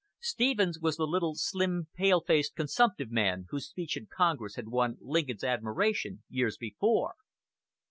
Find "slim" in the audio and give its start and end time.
1.35-1.87